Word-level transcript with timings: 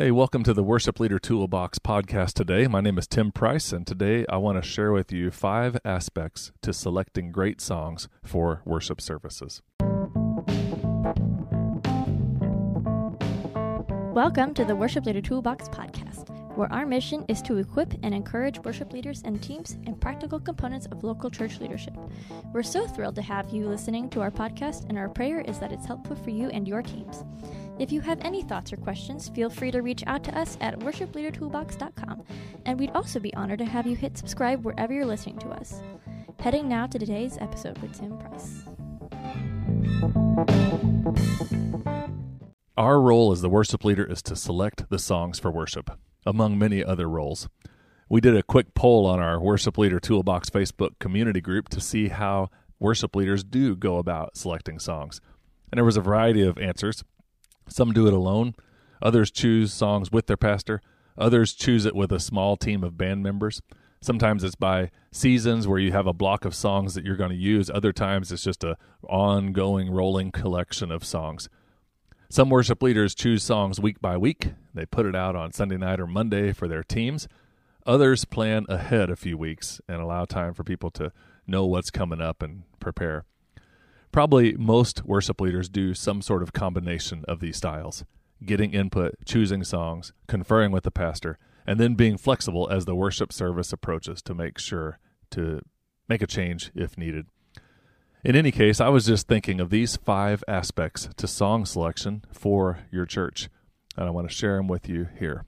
Hey, 0.00 0.10
welcome 0.10 0.42
to 0.44 0.54
the 0.54 0.62
Worship 0.62 0.98
Leader 0.98 1.18
Toolbox 1.18 1.78
podcast 1.78 2.32
today. 2.32 2.66
My 2.66 2.80
name 2.80 2.96
is 2.96 3.06
Tim 3.06 3.30
Price, 3.30 3.70
and 3.70 3.86
today 3.86 4.24
I 4.30 4.38
want 4.38 4.56
to 4.56 4.66
share 4.66 4.92
with 4.92 5.12
you 5.12 5.30
five 5.30 5.76
aspects 5.84 6.52
to 6.62 6.72
selecting 6.72 7.30
great 7.30 7.60
songs 7.60 8.08
for 8.24 8.62
worship 8.64 9.02
services. 9.02 9.60
Welcome 14.14 14.54
to 14.54 14.64
the 14.64 14.74
Worship 14.74 15.04
Leader 15.04 15.20
Toolbox 15.20 15.68
podcast, 15.68 16.30
where 16.56 16.72
our 16.72 16.86
mission 16.86 17.26
is 17.28 17.42
to 17.42 17.58
equip 17.58 17.92
and 18.02 18.14
encourage 18.14 18.58
worship 18.60 18.94
leaders 18.94 19.20
and 19.26 19.42
teams 19.42 19.76
in 19.84 19.96
practical 19.96 20.40
components 20.40 20.86
of 20.86 21.04
local 21.04 21.28
church 21.28 21.60
leadership. 21.60 21.94
We're 22.54 22.62
so 22.62 22.86
thrilled 22.86 23.16
to 23.16 23.22
have 23.22 23.50
you 23.50 23.68
listening 23.68 24.08
to 24.10 24.22
our 24.22 24.30
podcast, 24.30 24.88
and 24.88 24.96
our 24.96 25.10
prayer 25.10 25.42
is 25.42 25.58
that 25.58 25.72
it's 25.72 25.84
helpful 25.84 26.16
for 26.16 26.30
you 26.30 26.48
and 26.48 26.66
your 26.66 26.80
teams. 26.80 27.22
If 27.80 27.90
you 27.90 28.02
have 28.02 28.20
any 28.20 28.42
thoughts 28.42 28.74
or 28.74 28.76
questions, 28.76 29.30
feel 29.30 29.48
free 29.48 29.70
to 29.70 29.80
reach 29.80 30.04
out 30.06 30.22
to 30.24 30.38
us 30.38 30.58
at 30.60 30.78
worshipleadertoolbox.com, 30.80 32.24
and 32.66 32.78
we'd 32.78 32.90
also 32.90 33.18
be 33.18 33.32
honored 33.32 33.60
to 33.60 33.64
have 33.64 33.86
you 33.86 33.96
hit 33.96 34.18
subscribe 34.18 34.62
wherever 34.66 34.92
you're 34.92 35.06
listening 35.06 35.38
to 35.38 35.48
us. 35.48 35.80
Heading 36.40 36.68
now 36.68 36.86
to 36.88 36.98
today's 36.98 37.38
episode 37.38 37.78
with 37.78 37.98
Tim 37.98 38.18
Price. 38.18 38.64
Our 42.76 43.00
role 43.00 43.32
as 43.32 43.40
the 43.40 43.48
worship 43.48 43.82
leader 43.82 44.04
is 44.04 44.20
to 44.24 44.36
select 44.36 44.90
the 44.90 44.98
songs 44.98 45.38
for 45.38 45.50
worship, 45.50 45.88
among 46.26 46.58
many 46.58 46.84
other 46.84 47.08
roles. 47.08 47.48
We 48.10 48.20
did 48.20 48.36
a 48.36 48.42
quick 48.42 48.74
poll 48.74 49.06
on 49.06 49.20
our 49.20 49.40
Worship 49.40 49.78
Leader 49.78 50.00
Toolbox 50.00 50.50
Facebook 50.50 50.98
community 50.98 51.40
group 51.40 51.70
to 51.70 51.80
see 51.80 52.08
how 52.08 52.50
worship 52.78 53.16
leaders 53.16 53.42
do 53.42 53.74
go 53.74 53.96
about 53.96 54.36
selecting 54.36 54.78
songs. 54.78 55.22
And 55.72 55.78
there 55.78 55.84
was 55.86 55.96
a 55.96 56.02
variety 56.02 56.42
of 56.42 56.58
answers. 56.58 57.04
Some 57.70 57.92
do 57.92 58.06
it 58.06 58.12
alone, 58.12 58.54
others 59.00 59.30
choose 59.30 59.72
songs 59.72 60.10
with 60.10 60.26
their 60.26 60.36
pastor, 60.36 60.82
others 61.16 61.54
choose 61.54 61.86
it 61.86 61.94
with 61.94 62.12
a 62.12 62.20
small 62.20 62.56
team 62.56 62.82
of 62.82 62.98
band 62.98 63.22
members. 63.22 63.62
Sometimes 64.02 64.42
it's 64.42 64.54
by 64.54 64.90
seasons 65.12 65.68
where 65.68 65.78
you 65.78 65.92
have 65.92 66.06
a 66.06 66.14
block 66.14 66.44
of 66.44 66.54
songs 66.54 66.94
that 66.94 67.04
you're 67.04 67.16
going 67.16 67.30
to 67.30 67.36
use. 67.36 67.68
Other 67.68 67.92
times 67.92 68.32
it's 68.32 68.42
just 68.42 68.64
a 68.64 68.78
ongoing 69.02 69.90
rolling 69.90 70.32
collection 70.32 70.90
of 70.90 71.04
songs. 71.04 71.50
Some 72.30 72.48
worship 72.48 72.82
leaders 72.82 73.14
choose 73.14 73.42
songs 73.42 73.78
week 73.78 74.00
by 74.00 74.16
week. 74.16 74.52
They 74.72 74.86
put 74.86 75.04
it 75.04 75.14
out 75.14 75.36
on 75.36 75.52
Sunday 75.52 75.76
night 75.76 76.00
or 76.00 76.06
Monday 76.06 76.52
for 76.52 76.66
their 76.66 76.82
teams. 76.82 77.28
Others 77.86 78.24
plan 78.24 78.66
ahead 78.68 79.10
a 79.10 79.16
few 79.16 79.36
weeks 79.36 79.80
and 79.88 80.00
allow 80.00 80.24
time 80.24 80.54
for 80.54 80.64
people 80.64 80.90
to 80.92 81.12
know 81.46 81.66
what's 81.66 81.90
coming 81.90 82.20
up 82.20 82.42
and 82.42 82.62
prepare. 82.78 83.24
Probably 84.12 84.54
most 84.54 85.04
worship 85.04 85.40
leaders 85.40 85.68
do 85.68 85.94
some 85.94 86.20
sort 86.20 86.42
of 86.42 86.52
combination 86.52 87.24
of 87.28 87.40
these 87.40 87.56
styles 87.56 88.04
getting 88.44 88.72
input, 88.72 89.14
choosing 89.24 89.64
songs, 89.64 90.12
conferring 90.26 90.72
with 90.72 90.84
the 90.84 90.90
pastor, 90.90 91.38
and 91.66 91.78
then 91.78 91.94
being 91.94 92.16
flexible 92.16 92.68
as 92.70 92.84
the 92.84 92.94
worship 92.94 93.32
service 93.32 93.72
approaches 93.72 94.22
to 94.22 94.34
make 94.34 94.58
sure 94.58 94.98
to 95.30 95.60
make 96.08 96.22
a 96.22 96.26
change 96.26 96.70
if 96.74 96.96
needed. 96.96 97.26
In 98.24 98.36
any 98.36 98.50
case, 98.50 98.80
I 98.80 98.88
was 98.88 99.06
just 99.06 99.28
thinking 99.28 99.60
of 99.60 99.70
these 99.70 99.96
five 99.96 100.44
aspects 100.48 101.08
to 101.16 101.26
song 101.26 101.64
selection 101.64 102.24
for 102.32 102.80
your 102.90 103.06
church, 103.06 103.48
and 103.96 104.06
I 104.06 104.10
want 104.10 104.28
to 104.28 104.34
share 104.34 104.56
them 104.56 104.68
with 104.68 104.88
you 104.88 105.08
here. 105.18 105.44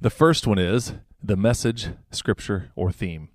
The 0.00 0.10
first 0.10 0.46
one 0.46 0.58
is 0.58 0.94
the 1.22 1.36
message, 1.36 1.88
scripture, 2.10 2.70
or 2.76 2.92
theme. 2.92 3.28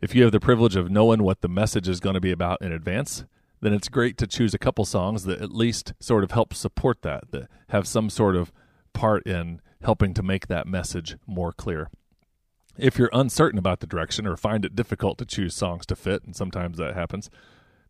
If 0.00 0.14
you 0.14 0.24
have 0.24 0.32
the 0.32 0.40
privilege 0.40 0.76
of 0.76 0.90
knowing 0.90 1.22
what 1.22 1.40
the 1.40 1.48
message 1.48 1.88
is 1.88 2.00
going 2.00 2.14
to 2.14 2.20
be 2.20 2.30
about 2.30 2.60
in 2.60 2.70
advance, 2.70 3.24
then 3.62 3.72
it's 3.72 3.88
great 3.88 4.18
to 4.18 4.26
choose 4.26 4.52
a 4.52 4.58
couple 4.58 4.84
songs 4.84 5.24
that 5.24 5.40
at 5.40 5.52
least 5.52 5.94
sort 6.00 6.22
of 6.22 6.32
help 6.32 6.52
support 6.52 7.00
that, 7.00 7.30
that 7.30 7.48
have 7.70 7.88
some 7.88 8.10
sort 8.10 8.36
of 8.36 8.52
part 8.92 9.26
in 9.26 9.62
helping 9.82 10.12
to 10.12 10.22
make 10.22 10.48
that 10.48 10.66
message 10.66 11.16
more 11.26 11.50
clear. 11.50 11.88
If 12.76 12.98
you're 12.98 13.08
uncertain 13.12 13.58
about 13.58 13.80
the 13.80 13.86
direction 13.86 14.26
or 14.26 14.36
find 14.36 14.66
it 14.66 14.76
difficult 14.76 15.16
to 15.18 15.24
choose 15.24 15.54
songs 15.54 15.86
to 15.86 15.96
fit, 15.96 16.24
and 16.24 16.36
sometimes 16.36 16.76
that 16.76 16.94
happens, 16.94 17.30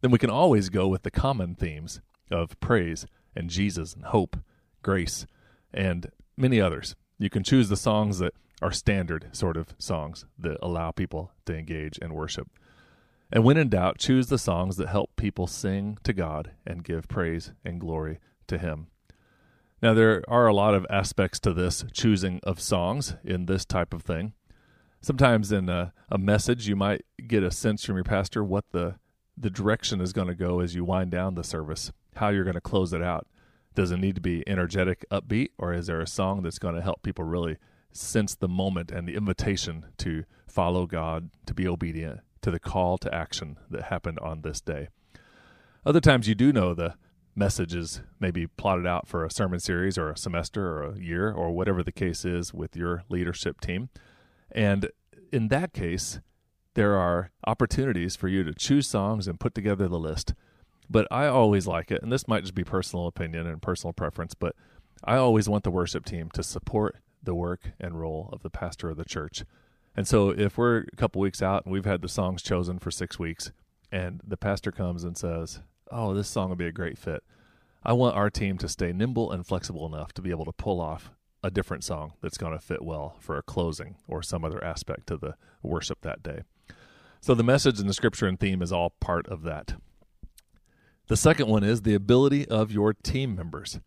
then 0.01 0.13
we 0.13 0.19
can 0.19 0.31
always 0.31 0.69
go 0.69 0.87
with 0.87 1.03
the 1.03 1.11
common 1.11 1.57
themes 1.57 2.01
of 2.31 2.59
praise 2.61 3.05
and 3.35 3.51
Jesus 3.51 3.95
and 3.95 4.05
hope, 4.05 4.37
grace, 4.83 5.27
and 5.75 6.13
many 6.37 6.61
others. 6.61 6.95
You 7.19 7.31
can 7.31 7.43
choose 7.43 7.69
the 7.69 7.77
songs 7.77 8.21
that 8.21 8.35
are 8.63 8.73
standard 8.73 9.29
sort 9.33 9.57
of 9.57 9.75
songs 9.79 10.25
that 10.39 10.59
allow 10.63 10.91
people 10.91 11.33
to 11.45 11.57
engage 11.57 11.99
and 12.01 12.15
worship. 12.15 12.49
And 13.31 13.45
when 13.45 13.57
in 13.57 13.69
doubt, 13.69 13.99
choose 13.99 14.29
the 14.29 14.39
songs 14.39 14.77
that 14.77 14.89
help 14.89 15.17
people 15.17 15.47
sing 15.47 15.99
to 16.05 16.13
God 16.13 16.53
and 16.67 16.85
give 16.85 17.09
praise 17.09 17.53
and 17.65 17.81
glory 17.81 18.21
to 18.47 18.59
Him. 18.59 18.87
Now, 19.83 19.93
there 19.95 20.23
are 20.29 20.47
a 20.47 20.55
lot 20.55 20.75
of 20.75 20.87
aspects 20.89 21.39
to 21.41 21.53
this 21.53 21.85
choosing 21.93 22.41
of 22.45 22.61
songs 22.61 23.15
in 23.25 23.47
this 23.47 23.65
type 23.65 23.93
of 23.93 24.03
thing. 24.03 24.33
Sometimes 25.03 25.53
in 25.53 25.69
a, 25.69 25.93
a 26.09 26.19
message, 26.19 26.67
you 26.67 26.77
might 26.77 27.05
get 27.27 27.43
a 27.43 27.51
sense 27.51 27.85
from 27.85 27.97
your 27.97 28.05
pastor 28.05 28.43
what 28.43 28.65
the, 28.73 28.95
the 29.37 29.51
direction 29.51 30.01
is 30.01 30.13
going 30.13 30.29
to 30.29 30.35
go 30.35 30.61
as 30.61 30.75
you 30.75 30.85
wind 30.85 31.11
down 31.11 31.35
the 31.35 31.45
service, 31.45 31.93
how 32.17 32.31
you're 32.31 32.45
going 32.45 32.55
to 32.55 32.61
close 32.61 32.93
it 32.93 33.03
out. 33.03 33.27
Does 33.75 33.91
it 33.91 33.99
need 33.99 34.15
to 34.15 34.23
be 34.23 34.43
energetic, 34.47 35.05
upbeat, 35.11 35.51
or 35.59 35.75
is 35.75 35.89
there 35.89 36.01
a 36.01 36.07
song 36.07 36.43
that's 36.43 36.59
going 36.59 36.75
to 36.75 36.81
help 36.81 37.03
people 37.03 37.25
really 37.25 37.59
sense 37.93 38.35
the 38.35 38.49
moment 38.49 38.91
and 38.91 39.09
the 39.09 39.15
invitation 39.15 39.87
to 39.99 40.25
follow 40.47 40.87
God, 40.87 41.31
to 41.47 41.55
be 41.55 41.67
obedient 41.67 42.21
to 42.43 42.51
the 42.51 42.61
call 42.61 42.99
to 42.99 43.15
action 43.15 43.59
that 43.71 43.85
happened 43.85 44.19
on 44.21 44.43
this 44.43 44.61
day. 44.61 44.89
Other 45.85 46.01
times 46.01 46.29
you 46.29 46.35
do 46.35 46.53
know 46.53 46.75
the 46.75 46.95
message 47.35 47.75
is 47.75 48.01
maybe 48.19 48.47
plotted 48.47 48.87
out 48.87 49.07
for 49.07 49.25
a 49.25 49.31
sermon 49.31 49.61
series 49.61 49.99
or 49.99 50.11
a 50.11 50.17
semester 50.17 50.67
or 50.67 50.93
a 50.93 50.99
year 50.99 51.31
or 51.31 51.51
whatever 51.51 51.83
the 51.83 51.93
case 51.93 52.25
is 52.25 52.55
with 52.55 52.77
your 52.77 53.05
leadership 53.09 53.61
team. 53.61 53.91
And 54.51 54.91
in 55.33 55.49
that 55.49 55.73
case, 55.73 56.21
there 56.75 56.97
are 56.97 57.31
opportunities 57.47 58.17
for 58.17 58.29
you 58.29 58.45
to 58.45 58.55
choose 58.55 58.87
songs 58.89 59.27
and 59.27 59.41
put 59.41 59.55
together 59.55 59.89
the 59.89 59.99
list. 59.99 60.35
But 60.89 61.09
I 61.11 61.27
always 61.27 61.67
like 61.67 61.91
it, 61.91 62.03
and 62.03 62.13
this 62.13 62.29
might 62.29 62.43
just 62.43 62.55
be 62.55 62.65
personal 62.65 63.07
opinion 63.07 63.47
and 63.47 63.61
personal 63.61 63.93
preference, 63.93 64.35
but 64.35 64.55
I 65.05 65.17
always 65.17 65.49
want 65.49 65.65
the 65.65 65.71
worship 65.71 66.05
team 66.05 66.31
to 66.35 66.43
support 66.43 66.97
the 67.27 67.35
work 67.35 67.73
and 67.79 68.01
role 68.01 68.31
of 68.33 68.43
the 68.43 68.51
pastor 68.51 68.89
of 68.89 68.97
the 68.97 69.05
church. 69.05 69.45
And 69.95 70.09
so 70.09 70.31
if 70.31 70.57
we're 70.57 70.87
a 70.93 70.97
couple 70.97 71.21
weeks 71.21 71.43
out 71.43 71.65
and 71.65 71.73
we've 71.73 71.85
had 71.85 72.01
the 72.01 72.09
songs 72.09 72.43
chosen 72.43 72.79
for 72.79 72.91
six 72.91 73.19
weeks, 73.19 73.53
and 73.93 74.21
the 74.27 74.37
pastor 74.37 74.73
comes 74.73 75.05
and 75.05 75.17
says, 75.17 75.61
Oh, 75.91 76.15
this 76.15 76.29
song 76.29 76.49
would 76.49 76.59
be 76.59 76.67
a 76.67 76.73
great 76.73 76.99
fit. 76.99 77.23
I 77.85 77.93
want 77.93 78.17
our 78.17 78.31
team 78.31 78.59
to 78.59 78.69
stay 78.69 78.93
nimble 78.93 79.31
and 79.31 79.47
flexible 79.47 79.87
enough 79.87 80.13
to 80.15 80.23
be 80.23 80.31
able 80.31 80.45
to 80.47 80.53
pull 80.53 80.81
off 80.81 81.11
a 81.43 81.51
different 81.51 81.85
song 81.85 82.15
that's 82.21 82.39
going 82.39 82.53
to 82.53 82.59
fit 82.59 82.83
well 82.83 83.17
for 83.21 83.39
a 83.39 83.43
closing 83.43 83.97
or 84.09 84.23
some 84.23 84.45
other 84.45 84.63
aspect 84.65 85.11
of 85.11 85.21
the 85.21 85.37
worship 85.63 86.01
that 86.01 86.23
day. 86.23 86.41
So 87.21 87.35
the 87.35 87.45
message 87.45 87.79
and 87.79 87.89
the 87.89 87.95
scripture 87.95 88.27
and 88.27 88.39
theme 88.39 88.63
is 88.63 88.73
all 88.73 88.91
part 89.01 89.29
of 89.29 89.43
that. 89.43 89.75
The 91.07 91.17
second 91.17 91.47
one 91.49 91.63
is 91.63 91.83
the 91.83 91.95
ability 91.95 92.49
of 92.49 92.73
your 92.73 92.93
team 92.93 93.37
members. 93.37 93.79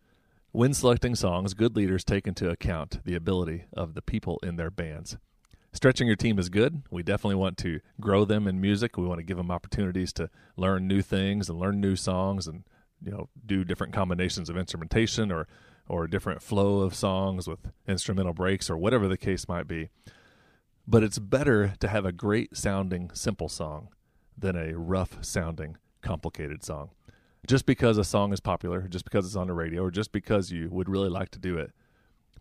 When 0.52 0.74
selecting 0.74 1.14
songs, 1.14 1.54
good 1.54 1.76
leaders 1.76 2.02
take 2.02 2.26
into 2.26 2.50
account 2.50 3.04
the 3.04 3.14
ability 3.14 3.66
of 3.72 3.94
the 3.94 4.02
people 4.02 4.40
in 4.42 4.56
their 4.56 4.70
bands. 4.70 5.16
Stretching 5.72 6.08
your 6.08 6.16
team 6.16 6.40
is 6.40 6.48
good. 6.48 6.82
We 6.90 7.04
definitely 7.04 7.36
want 7.36 7.56
to 7.58 7.78
grow 8.00 8.24
them 8.24 8.48
in 8.48 8.60
music. 8.60 8.96
We 8.96 9.06
want 9.06 9.20
to 9.20 9.24
give 9.24 9.36
them 9.36 9.52
opportunities 9.52 10.12
to 10.14 10.28
learn 10.56 10.88
new 10.88 11.02
things 11.02 11.48
and 11.48 11.60
learn 11.60 11.80
new 11.80 11.94
songs 11.94 12.48
and 12.48 12.64
you 13.00 13.12
know 13.12 13.28
do 13.46 13.62
different 13.62 13.92
combinations 13.92 14.50
of 14.50 14.56
instrumentation 14.56 15.30
or 15.30 15.46
or 15.88 16.08
different 16.08 16.42
flow 16.42 16.80
of 16.80 16.96
songs 16.96 17.46
with 17.46 17.60
instrumental 17.86 18.32
breaks 18.32 18.68
or 18.68 18.76
whatever 18.76 19.06
the 19.06 19.16
case 19.16 19.46
might 19.46 19.68
be. 19.68 19.90
But 20.84 21.04
it's 21.04 21.20
better 21.20 21.74
to 21.78 21.86
have 21.86 22.04
a 22.04 22.10
great 22.10 22.56
sounding 22.56 23.12
simple 23.14 23.48
song 23.48 23.90
than 24.36 24.56
a 24.56 24.76
rough 24.76 25.24
sounding 25.24 25.76
complicated 26.02 26.64
song 26.64 26.90
just 27.46 27.66
because 27.66 27.98
a 27.98 28.04
song 28.04 28.32
is 28.32 28.40
popular, 28.40 28.82
just 28.82 29.04
because 29.04 29.26
it's 29.26 29.36
on 29.36 29.46
the 29.46 29.54
radio, 29.54 29.82
or 29.82 29.90
just 29.90 30.12
because 30.12 30.50
you 30.50 30.68
would 30.70 30.88
really 30.88 31.08
like 31.08 31.30
to 31.30 31.38
do 31.38 31.58
it. 31.58 31.72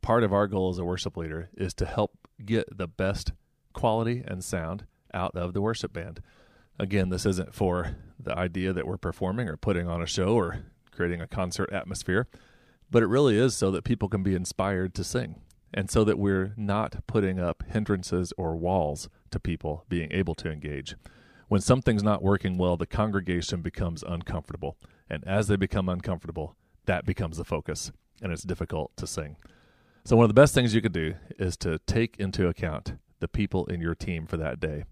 Part 0.02 0.24
of 0.24 0.34
our 0.34 0.48
goal 0.48 0.70
as 0.70 0.78
a 0.78 0.86
worship 0.86 1.18
leader 1.18 1.50
is 1.56 1.74
to 1.76 1.86
help 1.86 2.18
get 2.46 2.78
the 2.78 2.88
best 2.88 3.32
quality 3.74 4.24
and 4.26 4.44
sound 4.44 4.86
out 5.14 5.36
of 5.36 5.54
the 5.54 5.62
worship 5.62 5.94
band. 5.94 6.22
Again, 6.78 7.10
this 7.10 7.26
isn't 7.26 7.54
for 7.54 7.96
the 8.20 8.38
idea 8.38 8.74
that 8.74 8.88
we're 8.88 8.98
performing 8.98 9.50
or 9.50 9.58
putting 9.58 9.88
on 9.88 10.02
a 10.02 10.06
show 10.06 10.36
or 10.36 10.64
creating 10.92 11.22
a 11.22 11.28
concert 11.28 11.72
atmosphere, 11.72 12.28
but 12.90 13.04
it 13.04 13.08
really 13.08 13.38
is 13.38 13.56
so 13.56 13.72
that 13.72 13.84
people 13.84 14.10
can 14.10 14.24
be 14.24 14.36
inspired 14.36 14.94
to 14.96 15.04
sing 15.04 15.42
and 15.74 15.90
so 15.90 16.04
that 16.04 16.18
we're 16.18 16.54
not 16.58 17.06
putting 17.08 17.40
up 17.40 17.64
hindrances 17.70 18.34
or 18.38 18.56
walls 18.56 19.10
to 19.32 19.40
people 19.40 19.86
being 19.90 20.12
able 20.12 20.36
to 20.36 20.52
engage. 20.52 20.96
When 21.50 21.62
something's 21.62 22.04
not 22.04 22.22
working 22.22 22.60
well, 22.60 22.78
the 22.78 22.86
congregation 22.86 23.62
becomes 23.64 24.04
uncomfortable. 24.04 24.78
And 25.10 25.28
as 25.28 25.48
they 25.48 25.56
become 25.56 25.90
uncomfortable, 25.90 26.56
that 26.86 27.08
becomes 27.08 27.38
the 27.38 27.44
focus, 27.44 27.92
and 28.22 28.32
it's 28.32 28.44
difficult 28.44 28.96
to 28.98 29.08
sing. 29.08 29.36
So, 30.06 30.16
one 30.16 30.26
of 30.26 30.30
the 30.30 30.40
best 30.40 30.54
things 30.54 30.76
you 30.76 30.82
could 30.82 30.94
do 30.94 31.16
is 31.40 31.58
to 31.58 31.80
take 31.88 32.18
into 32.20 32.48
account 32.48 32.94
the 33.20 33.28
people 33.28 33.66
in 33.66 33.82
your 33.82 33.96
team 33.96 34.28
for 34.28 34.38
that 34.38 34.60
day. 34.60 34.84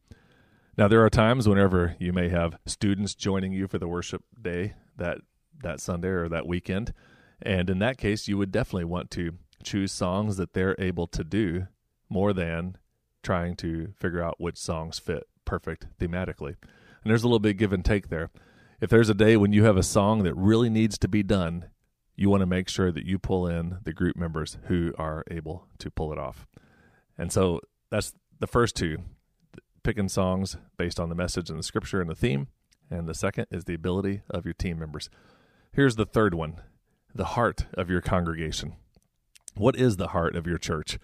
Now, 0.79 0.87
there 0.87 1.05
are 1.05 1.11
times 1.11 1.47
whenever 1.47 1.95
you 1.99 2.11
may 2.11 2.29
have 2.29 2.57
students 2.65 3.13
joining 3.13 3.53
you 3.53 3.67
for 3.67 3.77
the 3.77 3.87
worship 3.87 4.23
day 4.41 4.73
that, 4.97 5.19
that 5.61 5.79
Sunday 5.79 6.09
or 6.09 6.27
that 6.27 6.47
weekend. 6.47 6.91
And 7.39 7.69
in 7.69 7.77
that 7.79 7.99
case, 7.99 8.27
you 8.27 8.35
would 8.39 8.51
definitely 8.51 8.85
want 8.85 9.11
to 9.11 9.33
choose 9.63 9.91
songs 9.91 10.37
that 10.37 10.53
they're 10.53 10.75
able 10.79 11.05
to 11.07 11.23
do 11.23 11.67
more 12.09 12.33
than 12.33 12.77
trying 13.21 13.55
to 13.57 13.93
figure 13.95 14.23
out 14.23 14.39
which 14.39 14.57
songs 14.57 14.97
fit 14.97 15.27
perfect 15.47 15.87
thematically. 15.99 16.55
And 17.03 17.09
there's 17.09 17.23
a 17.23 17.27
little 17.27 17.39
bit 17.39 17.57
give 17.57 17.73
and 17.73 17.83
take 17.83 18.09
there. 18.09 18.29
If 18.79 18.91
there's 18.91 19.09
a 19.09 19.15
day 19.15 19.37
when 19.37 19.53
you 19.53 19.63
have 19.63 19.77
a 19.77 19.81
song 19.81 20.21
that 20.23 20.35
really 20.35 20.69
needs 20.69 20.99
to 20.99 21.07
be 21.07 21.23
done, 21.23 21.65
you 22.15 22.29
want 22.29 22.41
to 22.41 22.47
make 22.47 22.69
sure 22.69 22.91
that 22.91 23.05
you 23.05 23.17
pull 23.17 23.47
in 23.47 23.77
the 23.83 23.93
group 23.93 24.15
members 24.15 24.57
who 24.65 24.93
are 24.99 25.23
able 25.31 25.67
to 25.79 25.89
pull 25.89 26.11
it 26.11 26.19
off. 26.19 26.45
And 27.17 27.31
so 27.31 27.61
that's 27.89 28.13
the 28.39 28.45
first 28.47 28.75
two 28.75 28.97
picking 29.83 30.09
songs 30.09 30.57
based 30.77 30.99
on 30.99 31.09
the 31.09 31.15
message 31.15 31.49
and 31.49 31.57
the 31.57 31.63
scripture 31.63 32.01
and 32.01 32.09
the 32.09 32.15
theme. 32.15 32.47
And 32.91 33.07
the 33.07 33.13
second 33.13 33.47
is 33.51 33.63
the 33.63 33.73
ability 33.73 34.21
of 34.29 34.45
your 34.45 34.53
team 34.53 34.79
members. 34.79 35.09
Here's 35.71 35.95
the 35.95 36.05
third 36.05 36.33
one 36.33 36.61
the 37.15 37.25
heart 37.25 37.65
of 37.73 37.89
your 37.89 38.01
congregation. 38.01 38.75
What 39.55 39.75
is 39.75 39.97
the 39.97 40.09
heart 40.09 40.35
of 40.35 40.45
your 40.45 40.57
church? 40.57 40.99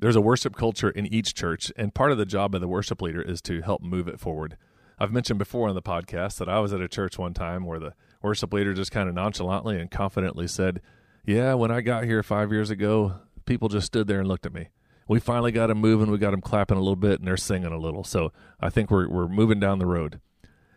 There's 0.00 0.16
a 0.16 0.20
worship 0.22 0.56
culture 0.56 0.88
in 0.88 1.04
each 1.12 1.34
church, 1.34 1.70
and 1.76 1.92
part 1.92 2.10
of 2.10 2.16
the 2.16 2.24
job 2.24 2.54
of 2.54 2.62
the 2.62 2.68
worship 2.68 3.02
leader 3.02 3.20
is 3.20 3.42
to 3.42 3.60
help 3.60 3.82
move 3.82 4.08
it 4.08 4.18
forward. 4.18 4.56
I've 4.98 5.12
mentioned 5.12 5.38
before 5.38 5.68
on 5.68 5.74
the 5.74 5.82
podcast 5.82 6.38
that 6.38 6.48
I 6.48 6.58
was 6.58 6.72
at 6.72 6.80
a 6.80 6.88
church 6.88 7.18
one 7.18 7.34
time 7.34 7.66
where 7.66 7.78
the 7.78 7.92
worship 8.22 8.50
leader 8.50 8.72
just 8.72 8.92
kind 8.92 9.10
of 9.10 9.14
nonchalantly 9.14 9.78
and 9.78 9.90
confidently 9.90 10.48
said, 10.48 10.80
Yeah, 11.26 11.52
when 11.52 11.70
I 11.70 11.82
got 11.82 12.04
here 12.04 12.22
five 12.22 12.50
years 12.50 12.70
ago, 12.70 13.16
people 13.44 13.68
just 13.68 13.88
stood 13.88 14.06
there 14.06 14.20
and 14.20 14.26
looked 14.26 14.46
at 14.46 14.54
me. 14.54 14.68
We 15.06 15.20
finally 15.20 15.52
got 15.52 15.66
them 15.66 15.82
moving. 15.82 16.10
We 16.10 16.16
got 16.16 16.30
them 16.30 16.40
clapping 16.40 16.78
a 16.78 16.80
little 16.80 16.96
bit, 16.96 17.18
and 17.18 17.28
they're 17.28 17.36
singing 17.36 17.72
a 17.72 17.78
little. 17.78 18.02
So 18.02 18.32
I 18.58 18.70
think 18.70 18.90
we're 18.90 19.06
we're 19.06 19.28
moving 19.28 19.60
down 19.60 19.80
the 19.80 19.86
road. 19.86 20.18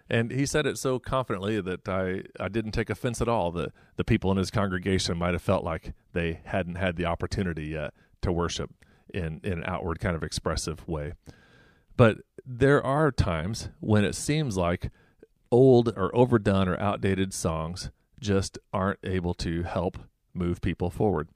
And 0.09 0.31
he 0.31 0.45
said 0.45 0.65
it 0.65 0.77
so 0.77 0.99
confidently 0.99 1.61
that 1.61 1.87
I, 1.87 2.23
I 2.41 2.49
didn't 2.49 2.73
take 2.73 2.89
offense 2.89 3.21
at 3.21 3.29
all. 3.29 3.53
that 3.53 3.71
the 3.95 4.03
people 4.03 4.31
in 4.31 4.37
his 4.37 4.51
congregation 4.51 5.17
might 5.17 5.33
have 5.33 5.41
felt 5.41 5.63
like 5.63 5.93
they 6.11 6.41
hadn't 6.43 6.75
had 6.75 6.97
the 6.97 7.05
opportunity 7.05 7.67
yet 7.67 7.93
to 8.21 8.29
worship 8.29 8.69
in, 9.13 9.39
in 9.43 9.53
an 9.53 9.63
outward 9.65 9.99
kind 9.99 10.15
of 10.15 10.23
expressive 10.23 10.87
way. 10.87 11.13
But 11.95 12.17
there 12.45 12.83
are 12.83 13.11
times 13.11 13.69
when 13.79 14.03
it 14.03 14.15
seems 14.15 14.57
like 14.57 14.89
old 15.51 15.93
or 15.95 16.13
overdone 16.15 16.67
or 16.67 16.79
outdated 16.79 17.33
songs 17.33 17.91
just 18.19 18.57
aren't 18.73 18.99
able 19.03 19.33
to 19.35 19.63
help 19.63 19.97
move 20.33 20.61
people 20.61 20.89
forward. 20.89 21.29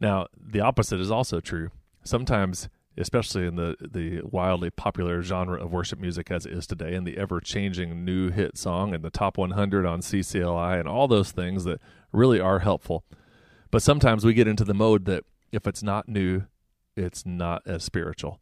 Now, 0.00 0.26
the 0.36 0.60
opposite 0.60 1.00
is 1.00 1.10
also 1.10 1.40
true. 1.40 1.70
Sometimes, 2.02 2.68
especially 2.98 3.46
in 3.46 3.56
the, 3.56 3.76
the 3.80 4.22
wildly 4.24 4.70
popular 4.70 5.22
genre 5.22 5.62
of 5.62 5.72
worship 5.72 6.00
music 6.00 6.30
as 6.30 6.44
it 6.44 6.52
is 6.52 6.66
today, 6.66 6.94
and 6.94 7.06
the 7.06 7.16
ever 7.16 7.40
changing 7.40 8.04
new 8.04 8.30
hit 8.30 8.58
song 8.58 8.94
and 8.94 9.04
the 9.04 9.10
top 9.10 9.38
100 9.38 9.86
on 9.86 10.00
CCLI 10.00 10.80
and 10.80 10.88
all 10.88 11.06
those 11.06 11.30
things 11.30 11.64
that 11.64 11.80
really 12.12 12.40
are 12.40 12.58
helpful. 12.58 13.04
But 13.70 13.82
sometimes 13.82 14.24
we 14.24 14.34
get 14.34 14.48
into 14.48 14.64
the 14.64 14.74
mode 14.74 15.04
that 15.04 15.24
if 15.52 15.66
it's 15.66 15.82
not 15.82 16.08
new, 16.08 16.44
it's 16.96 17.26
not 17.26 17.62
as 17.66 17.84
spiritual. 17.84 18.40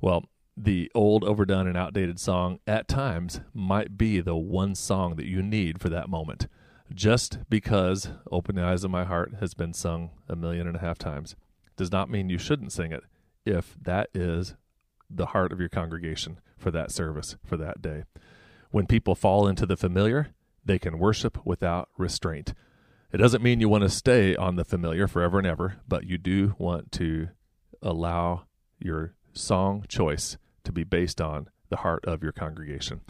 Well, 0.00 0.24
the 0.56 0.90
old, 0.94 1.24
overdone, 1.24 1.66
and 1.66 1.76
outdated 1.76 2.18
song 2.18 2.60
at 2.66 2.88
times 2.88 3.40
might 3.52 3.98
be 3.98 4.20
the 4.20 4.36
one 4.36 4.74
song 4.74 5.16
that 5.16 5.26
you 5.26 5.42
need 5.42 5.80
for 5.80 5.88
that 5.90 6.08
moment. 6.08 6.46
Just 6.94 7.38
because 7.50 8.10
Open 8.30 8.54
the 8.54 8.62
Eyes 8.62 8.84
of 8.84 8.90
My 8.90 9.04
Heart 9.04 9.34
has 9.40 9.54
been 9.54 9.74
sung 9.74 10.10
a 10.28 10.36
million 10.36 10.66
and 10.66 10.76
a 10.76 10.80
half 10.80 10.98
times 10.98 11.36
does 11.76 11.92
not 11.92 12.08
mean 12.08 12.30
you 12.30 12.38
shouldn't 12.38 12.72
sing 12.72 12.92
it 12.92 13.02
if 13.44 13.76
that 13.82 14.08
is 14.14 14.54
the 15.10 15.26
heart 15.26 15.52
of 15.52 15.60
your 15.60 15.68
congregation 15.68 16.40
for 16.56 16.70
that 16.70 16.90
service, 16.90 17.36
for 17.44 17.56
that 17.56 17.82
day. 17.82 18.04
When 18.70 18.86
people 18.86 19.14
fall 19.14 19.46
into 19.46 19.66
the 19.66 19.76
familiar, 19.76 20.28
they 20.64 20.78
can 20.78 20.98
worship 20.98 21.44
without 21.44 21.88
restraint. 21.98 22.54
It 23.12 23.18
doesn't 23.18 23.42
mean 23.42 23.60
you 23.60 23.68
want 23.68 23.82
to 23.84 23.90
stay 23.90 24.34
on 24.34 24.56
the 24.56 24.64
familiar 24.64 25.06
forever 25.06 25.38
and 25.38 25.46
ever, 25.46 25.76
but 25.86 26.04
you 26.04 26.18
do 26.18 26.54
want 26.58 26.92
to 26.92 27.28
allow 27.82 28.44
your 28.78 29.14
song 29.32 29.84
choice 29.88 30.36
to 30.64 30.72
be 30.72 30.84
based 30.84 31.20
on 31.20 31.48
the 31.68 31.76
heart 31.76 32.04
of 32.04 32.22
your 32.22 32.32
congregation. 32.32 33.00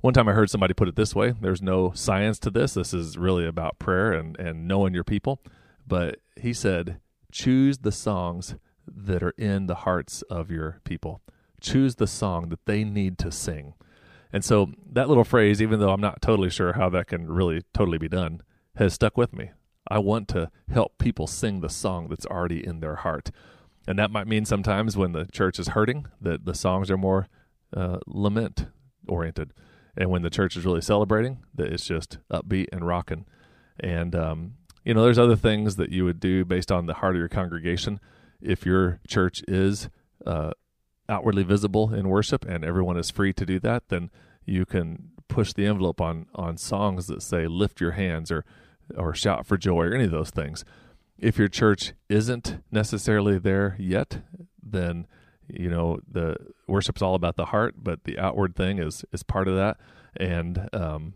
One 0.00 0.14
time 0.14 0.28
I 0.28 0.32
heard 0.32 0.48
somebody 0.48 0.72
put 0.72 0.88
it 0.88 0.96
this 0.96 1.14
way 1.14 1.34
there's 1.40 1.62
no 1.62 1.92
science 1.94 2.38
to 2.40 2.50
this. 2.50 2.74
This 2.74 2.94
is 2.94 3.18
really 3.18 3.46
about 3.46 3.78
prayer 3.78 4.12
and, 4.12 4.38
and 4.38 4.66
knowing 4.66 4.94
your 4.94 5.04
people. 5.04 5.42
But 5.86 6.20
he 6.40 6.52
said, 6.52 7.00
choose 7.32 7.78
the 7.78 7.92
songs 7.92 8.54
that 8.86 9.22
are 9.22 9.34
in 9.36 9.66
the 9.66 9.74
hearts 9.76 10.22
of 10.22 10.50
your 10.50 10.80
people. 10.84 11.20
Choose 11.60 11.96
the 11.96 12.06
song 12.06 12.48
that 12.48 12.64
they 12.64 12.84
need 12.84 13.18
to 13.18 13.30
sing. 13.30 13.74
And 14.32 14.44
so 14.44 14.70
that 14.92 15.08
little 15.08 15.24
phrase, 15.24 15.60
even 15.60 15.80
though 15.80 15.90
I'm 15.90 16.00
not 16.00 16.22
totally 16.22 16.50
sure 16.50 16.74
how 16.74 16.88
that 16.90 17.08
can 17.08 17.30
really 17.30 17.62
totally 17.74 17.98
be 17.98 18.08
done, 18.08 18.42
has 18.76 18.94
stuck 18.94 19.16
with 19.16 19.34
me. 19.34 19.50
I 19.88 19.98
want 19.98 20.28
to 20.28 20.50
help 20.72 20.98
people 20.98 21.26
sing 21.26 21.60
the 21.60 21.68
song 21.68 22.08
that's 22.08 22.26
already 22.26 22.64
in 22.64 22.80
their 22.80 22.96
heart. 22.96 23.30
And 23.86 23.98
that 23.98 24.10
might 24.10 24.26
mean 24.26 24.44
sometimes 24.44 24.96
when 24.96 25.12
the 25.12 25.26
church 25.26 25.58
is 25.58 25.68
hurting, 25.68 26.06
that 26.20 26.44
the 26.44 26.54
songs 26.54 26.90
are 26.90 26.96
more 26.96 27.28
uh, 27.74 27.98
lament 28.06 28.66
oriented. 29.08 29.52
And 29.96 30.10
when 30.10 30.22
the 30.22 30.30
church 30.30 30.56
is 30.56 30.64
really 30.64 30.80
celebrating, 30.80 31.38
that 31.54 31.72
it's 31.72 31.86
just 31.86 32.18
upbeat 32.32 32.66
and 32.72 32.86
rocking. 32.86 33.26
And, 33.78 34.14
um, 34.14 34.54
you 34.84 34.94
know, 34.94 35.02
there's 35.02 35.18
other 35.18 35.36
things 35.36 35.76
that 35.76 35.90
you 35.90 36.04
would 36.04 36.20
do 36.20 36.44
based 36.44 36.70
on 36.70 36.86
the 36.86 36.94
heart 36.94 37.16
of 37.16 37.18
your 37.18 37.28
congregation. 37.28 38.00
If 38.40 38.64
your 38.64 39.00
church 39.08 39.42
is 39.48 39.88
uh, 40.26 40.52
outwardly 41.08 41.42
visible 41.42 41.92
in 41.92 42.08
worship 42.08 42.44
and 42.44 42.64
everyone 42.64 42.96
is 42.96 43.10
free 43.10 43.32
to 43.34 43.44
do 43.44 43.58
that, 43.60 43.88
then 43.88 44.10
you 44.46 44.64
can 44.64 45.10
push 45.28 45.52
the 45.52 45.66
envelope 45.66 46.00
on 46.00 46.26
on 46.34 46.56
songs 46.56 47.06
that 47.06 47.22
say 47.22 47.46
lift 47.46 47.80
your 47.80 47.92
hands 47.92 48.32
or 48.32 48.44
or 48.96 49.14
shout 49.14 49.46
for 49.46 49.56
joy 49.56 49.84
or 49.84 49.94
any 49.94 50.04
of 50.04 50.10
those 50.10 50.30
things 50.30 50.64
if 51.20 51.38
your 51.38 51.48
church 51.48 51.92
isn't 52.08 52.62
necessarily 52.70 53.38
there 53.38 53.76
yet, 53.78 54.22
then 54.62 55.06
you 55.46 55.68
know 55.68 56.00
the 56.10 56.36
worship's 56.66 57.02
all 57.02 57.14
about 57.14 57.36
the 57.36 57.46
heart, 57.46 57.74
but 57.78 58.04
the 58.04 58.18
outward 58.18 58.56
thing 58.56 58.78
is 58.78 59.04
is 59.12 59.22
part 59.22 59.48
of 59.48 59.54
that, 59.56 59.76
and 60.16 60.68
um, 60.72 61.14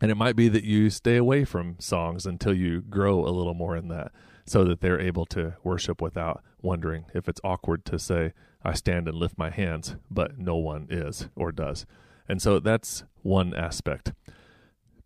and 0.00 0.10
it 0.10 0.16
might 0.16 0.36
be 0.36 0.48
that 0.48 0.64
you 0.64 0.90
stay 0.90 1.16
away 1.16 1.44
from 1.44 1.76
songs 1.78 2.26
until 2.26 2.54
you 2.54 2.80
grow 2.80 3.24
a 3.24 3.30
little 3.30 3.54
more 3.54 3.76
in 3.76 3.88
that, 3.88 4.12
so 4.46 4.64
that 4.64 4.80
they're 4.80 5.00
able 5.00 5.26
to 5.26 5.54
worship 5.62 6.00
without 6.00 6.42
wondering 6.62 7.04
if 7.14 7.28
it's 7.28 7.40
awkward 7.44 7.84
to 7.84 7.98
say 7.98 8.32
I 8.62 8.74
stand 8.74 9.08
and 9.08 9.16
lift 9.16 9.38
my 9.38 9.50
hands, 9.50 9.96
but 10.10 10.38
no 10.38 10.56
one 10.56 10.86
is 10.90 11.28
or 11.36 11.52
does, 11.52 11.84
and 12.28 12.40
so 12.40 12.60
that's 12.60 13.04
one 13.22 13.54
aspect. 13.54 14.12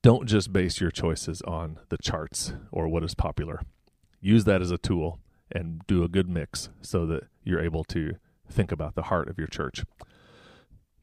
Don't 0.02 0.26
just 0.26 0.52
base 0.52 0.80
your 0.80 0.90
choices 0.90 1.42
on 1.42 1.78
the 1.88 1.96
charts 1.96 2.54
or 2.72 2.88
what 2.88 3.04
is 3.04 3.14
popular 3.14 3.60
use 4.22 4.44
that 4.44 4.62
as 4.62 4.70
a 4.70 4.78
tool 4.78 5.18
and 5.50 5.82
do 5.86 6.02
a 6.02 6.08
good 6.08 6.30
mix 6.30 6.70
so 6.80 7.04
that 7.06 7.24
you're 7.44 7.60
able 7.60 7.84
to 7.84 8.14
think 8.48 8.72
about 8.72 8.94
the 8.94 9.02
heart 9.02 9.28
of 9.28 9.36
your 9.36 9.48
church. 9.48 9.84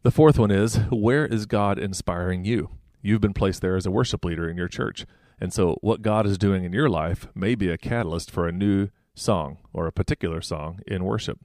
The 0.02 0.12
fourth 0.12 0.40
one 0.40 0.50
is 0.50 0.78
where 0.90 1.26
is 1.26 1.46
God 1.46 1.78
inspiring 1.78 2.46
you? 2.46 2.70
You've 3.02 3.22
been 3.22 3.34
placed 3.34 3.62
there 3.62 3.76
as 3.76 3.86
a 3.86 3.92
worship 3.92 4.26
leader 4.26 4.50
in 4.50 4.58
your 4.58 4.68
church. 4.68 5.06
And 5.42 5.54
so, 5.54 5.78
what 5.82 6.02
God 6.02 6.26
is 6.26 6.38
doing 6.38 6.64
in 6.64 6.74
your 6.74 6.90
life 6.90 7.28
may 7.34 7.56
be 7.56 7.70
a 7.70 7.78
catalyst 7.78 8.30
for 8.30 8.48
a 8.48 8.52
new 8.52 8.90
song 9.14 9.58
or 9.74 9.88
a 9.88 9.92
particular 9.92 10.42
song 10.42 10.80
in 10.88 11.06
worship. 11.06 11.40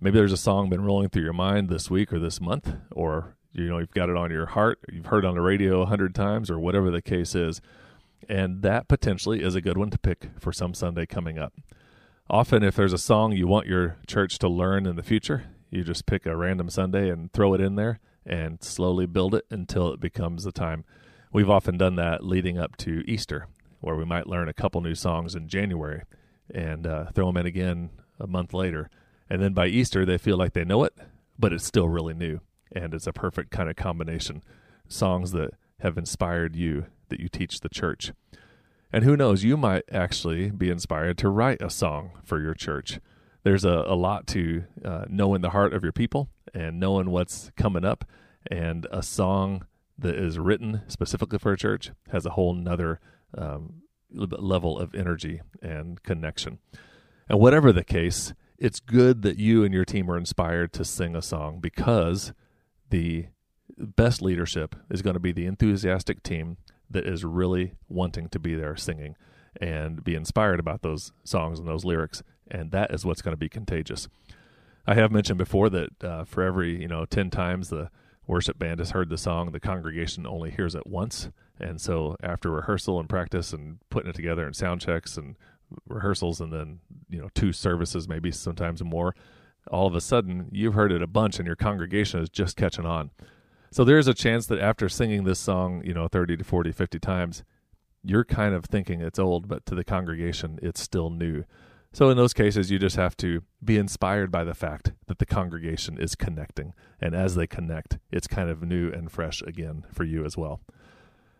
Maybe 0.00 0.18
there's 0.18 0.32
a 0.32 0.36
song 0.36 0.68
been 0.68 0.84
rolling 0.84 1.08
through 1.08 1.24
your 1.24 1.32
mind 1.32 1.68
this 1.68 1.90
week 1.90 2.12
or 2.12 2.20
this 2.20 2.40
month, 2.40 2.72
or 2.92 3.36
you 3.52 3.68
know 3.68 3.78
you've 3.78 3.94
got 3.94 4.08
it 4.08 4.16
on 4.16 4.30
your 4.30 4.46
heart, 4.46 4.78
you've 4.92 5.06
heard 5.06 5.24
on 5.24 5.34
the 5.34 5.40
radio 5.40 5.82
a 5.82 5.86
hundred 5.86 6.14
times, 6.14 6.50
or 6.50 6.58
whatever 6.58 6.90
the 6.90 7.02
case 7.02 7.34
is. 7.34 7.60
And 8.28 8.62
that 8.62 8.88
potentially 8.88 9.42
is 9.42 9.54
a 9.54 9.60
good 9.60 9.78
one 9.78 9.90
to 9.90 9.98
pick 9.98 10.30
for 10.38 10.52
some 10.52 10.74
Sunday 10.74 11.06
coming 11.06 11.38
up. 11.38 11.54
Often, 12.28 12.62
if 12.62 12.76
there's 12.76 12.92
a 12.92 12.98
song 12.98 13.32
you 13.32 13.46
want 13.46 13.66
your 13.66 13.96
church 14.06 14.38
to 14.40 14.48
learn 14.48 14.84
in 14.84 14.96
the 14.96 15.02
future, 15.02 15.44
you 15.70 15.82
just 15.82 16.04
pick 16.04 16.26
a 16.26 16.36
random 16.36 16.68
Sunday 16.68 17.08
and 17.08 17.32
throw 17.32 17.54
it 17.54 17.60
in 17.60 17.76
there 17.76 18.00
and 18.26 18.62
slowly 18.62 19.06
build 19.06 19.34
it 19.34 19.46
until 19.50 19.92
it 19.92 20.00
becomes 20.00 20.44
the 20.44 20.52
time. 20.52 20.84
We've 21.32 21.48
often 21.48 21.78
done 21.78 21.96
that 21.96 22.22
leading 22.22 22.58
up 22.58 22.76
to 22.78 23.02
Easter, 23.06 23.48
where 23.80 23.96
we 23.96 24.04
might 24.04 24.26
learn 24.26 24.48
a 24.48 24.54
couple 24.54 24.82
new 24.82 24.94
songs 24.94 25.34
in 25.34 25.48
January 25.48 26.02
and 26.54 26.86
uh, 26.86 27.06
throw 27.12 27.26
them 27.26 27.38
in 27.38 27.46
again 27.46 27.90
a 28.20 28.26
month 28.26 28.52
later. 28.52 28.90
And 29.30 29.40
then 29.40 29.54
by 29.54 29.68
Easter, 29.68 30.04
they 30.04 30.18
feel 30.18 30.36
like 30.36 30.52
they 30.52 30.64
know 30.64 30.84
it, 30.84 30.94
but 31.38 31.54
it's 31.54 31.64
still 31.64 31.88
really 31.88 32.14
new. 32.14 32.40
And 32.72 32.92
it's 32.92 33.06
a 33.06 33.12
perfect 33.12 33.50
kind 33.50 33.70
of 33.70 33.76
combination. 33.76 34.42
Songs 34.86 35.32
that 35.32 35.52
have 35.80 35.96
inspired 35.96 36.56
you 36.56 36.86
that 37.08 37.20
you 37.20 37.28
teach 37.28 37.60
the 37.60 37.68
church. 37.68 38.12
And 38.92 39.04
who 39.04 39.16
knows, 39.16 39.44
you 39.44 39.56
might 39.56 39.84
actually 39.92 40.50
be 40.50 40.70
inspired 40.70 41.18
to 41.18 41.28
write 41.28 41.60
a 41.60 41.70
song 41.70 42.12
for 42.24 42.40
your 42.40 42.54
church. 42.54 43.00
There's 43.42 43.64
a, 43.64 43.84
a 43.86 43.94
lot 43.94 44.26
to 44.28 44.64
uh, 44.84 45.04
knowing 45.08 45.42
the 45.42 45.50
heart 45.50 45.74
of 45.74 45.82
your 45.82 45.92
people 45.92 46.28
and 46.54 46.80
knowing 46.80 47.10
what's 47.10 47.50
coming 47.56 47.84
up. 47.84 48.04
And 48.50 48.86
a 48.90 49.02
song 49.02 49.66
that 49.98 50.14
is 50.14 50.38
written 50.38 50.82
specifically 50.86 51.38
for 51.38 51.52
a 51.52 51.58
church 51.58 51.90
has 52.10 52.24
a 52.24 52.30
whole 52.30 52.54
nother 52.54 53.00
um, 53.36 53.82
level 54.10 54.78
of 54.78 54.94
energy 54.94 55.42
and 55.60 56.02
connection. 56.02 56.58
And 57.28 57.38
whatever 57.40 57.72
the 57.72 57.84
case, 57.84 58.32
it's 58.58 58.80
good 58.80 59.22
that 59.22 59.38
you 59.38 59.64
and 59.64 59.74
your 59.74 59.84
team 59.84 60.10
are 60.10 60.16
inspired 60.16 60.72
to 60.74 60.84
sing 60.84 61.14
a 61.14 61.22
song 61.22 61.60
because 61.60 62.32
the 62.90 63.26
best 63.76 64.22
leadership 64.22 64.74
is 64.90 65.02
going 65.02 65.14
to 65.14 65.20
be 65.20 65.32
the 65.32 65.46
enthusiastic 65.46 66.22
team 66.22 66.56
that 66.90 67.06
is 67.06 67.24
really 67.24 67.72
wanting 67.88 68.28
to 68.30 68.38
be 68.38 68.54
there 68.54 68.76
singing. 68.76 69.16
and 69.60 70.04
be 70.04 70.14
inspired 70.14 70.60
about 70.60 70.82
those 70.82 71.10
songs 71.24 71.58
and 71.58 71.66
those 71.66 71.84
lyrics. 71.84 72.22
And 72.48 72.70
that 72.70 72.92
is 72.92 73.04
what's 73.04 73.22
going 73.22 73.32
to 73.32 73.36
be 73.38 73.48
contagious. 73.48 74.08
I 74.86 74.94
have 74.94 75.10
mentioned 75.10 75.38
before 75.38 75.68
that 75.70 76.04
uh, 76.04 76.24
for 76.24 76.42
every, 76.42 76.80
you 76.80 76.86
know, 76.88 77.04
10 77.04 77.30
times 77.30 77.68
the 77.68 77.90
worship 78.26 78.58
band 78.58 78.78
has 78.78 78.90
heard 78.92 79.08
the 79.08 79.18
song, 79.18 79.50
the 79.50 79.58
congregation 79.58 80.26
only 80.26 80.50
hears 80.50 80.74
it 80.74 80.86
once. 80.86 81.30
And 81.58 81.80
so 81.80 82.16
after 82.22 82.50
rehearsal 82.50 83.00
and 83.00 83.08
practice 83.08 83.52
and 83.52 83.78
putting 83.90 84.10
it 84.10 84.16
together 84.16 84.46
and 84.46 84.54
sound 84.54 84.80
checks 84.80 85.16
and 85.16 85.34
rehearsals 85.88 86.40
and 86.40 86.52
then, 86.52 86.80
you 87.10 87.20
know, 87.20 87.28
two 87.34 87.52
services, 87.52 88.08
maybe 88.08 88.30
sometimes 88.30 88.84
more, 88.84 89.14
all 89.70 89.86
of 89.86 89.94
a 89.94 90.00
sudden 90.00 90.48
you've 90.52 90.74
heard 90.74 90.92
it 90.92 91.02
a 91.02 91.06
bunch 91.06 91.38
and 91.38 91.46
your 91.46 91.56
congregation 91.56 92.20
is 92.20 92.28
just 92.28 92.56
catching 92.56 92.86
on. 92.86 93.10
So 93.70 93.84
there's 93.84 94.08
a 94.08 94.14
chance 94.14 94.46
that 94.46 94.58
after 94.58 94.88
singing 94.88 95.24
this 95.24 95.38
song, 95.38 95.82
you 95.84 95.92
know, 95.92 96.08
30 96.08 96.38
to 96.38 96.44
40, 96.44 96.72
50 96.72 96.98
times, 96.98 97.44
you're 98.02 98.24
kind 98.24 98.54
of 98.54 98.64
thinking 98.64 99.00
it's 99.00 99.18
old, 99.18 99.48
but 99.48 99.66
to 99.66 99.74
the 99.74 99.84
congregation, 99.84 100.58
it's 100.62 100.80
still 100.80 101.10
new. 101.10 101.44
So 101.92 102.10
in 102.10 102.16
those 102.16 102.34
cases, 102.34 102.70
you 102.70 102.78
just 102.78 102.96
have 102.96 103.16
to 103.18 103.42
be 103.64 103.76
inspired 103.76 104.30
by 104.30 104.44
the 104.44 104.54
fact 104.54 104.92
that 105.06 105.18
the 105.18 105.26
congregation 105.26 105.98
is 105.98 106.14
connecting. 106.14 106.74
And 107.00 107.14
as 107.14 107.34
they 107.34 107.46
connect, 107.46 107.98
it's 108.10 108.26
kind 108.26 108.50
of 108.50 108.62
new 108.62 108.90
and 108.90 109.10
fresh 109.10 109.42
again 109.42 109.84
for 109.92 110.04
you 110.04 110.24
as 110.24 110.36
well. 110.36 110.60